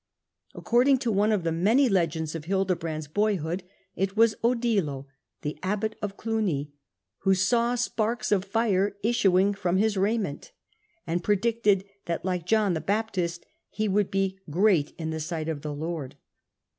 According 0.55 0.97
to 0.97 1.11
one 1.11 1.31
of 1.31 1.43
the 1.43 1.51
many 1.51 1.87
legends 1.87 2.33
of 2.33 2.45
Hildebrand's 2.45 3.07
boyhood, 3.07 3.61
it 3.95 4.17
was 4.17 4.33
Odilo, 4.43 5.05
the 5.43 5.59
abbot 5.61 5.95
of 6.01 6.17
Clugny, 6.17 6.71
who 7.19 7.35
saw 7.35 7.75
sparks 7.75 8.31
of 8.31 8.43
fire 8.43 8.97
issuing 9.03 9.53
from 9.53 9.77
his 9.77 9.97
raiment, 9.97 10.53
and 11.05 11.23
predicted 11.23 11.85
that, 12.07 12.25
like 12.25 12.47
John 12.47 12.73
the 12.73 12.81
Baptist, 12.81 13.45
he 13.69 13.87
would 13.87 14.09
be' 14.09 14.39
great 14.49 14.91
in 14.97 15.11
the' 15.11 15.19
sight 15.29 15.47
of 15.47 15.61
the 15.61 15.71
Lord.' 15.71 16.15